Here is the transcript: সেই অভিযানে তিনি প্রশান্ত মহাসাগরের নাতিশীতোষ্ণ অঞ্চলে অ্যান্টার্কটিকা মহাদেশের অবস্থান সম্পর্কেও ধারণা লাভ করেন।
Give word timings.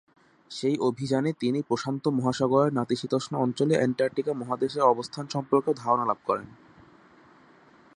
সেই 0.51 0.75
অভিযানে 0.79 1.31
তিনি 1.33 1.59
প্রশান্ত 1.61 2.03
মহাসাগরের 2.07 2.71
নাতিশীতোষ্ণ 2.73 3.33
অঞ্চলে 3.35 3.73
অ্যান্টার্কটিকা 3.77 4.31
মহাদেশের 4.33 4.83
অবস্থান 4.83 5.25
সম্পর্কেও 5.27 5.73
ধারণা 5.73 6.05
লাভ 6.05 6.19
করেন। 6.25 6.47